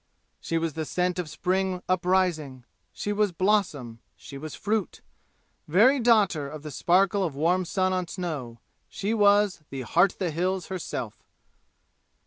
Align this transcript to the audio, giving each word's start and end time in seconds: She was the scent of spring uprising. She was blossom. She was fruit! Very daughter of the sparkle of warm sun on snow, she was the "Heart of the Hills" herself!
She 0.39 0.57
was 0.57 0.73
the 0.73 0.83
scent 0.83 1.19
of 1.19 1.29
spring 1.29 1.83
uprising. 1.87 2.65
She 2.91 3.13
was 3.13 3.31
blossom. 3.31 3.99
She 4.15 4.35
was 4.35 4.55
fruit! 4.55 5.01
Very 5.67 5.99
daughter 5.99 6.49
of 6.49 6.63
the 6.63 6.71
sparkle 6.71 7.23
of 7.23 7.35
warm 7.35 7.65
sun 7.65 7.93
on 7.93 8.07
snow, 8.07 8.57
she 8.89 9.13
was 9.13 9.61
the 9.69 9.81
"Heart 9.81 10.13
of 10.13 10.17
the 10.17 10.31
Hills" 10.31 10.69
herself! 10.69 11.23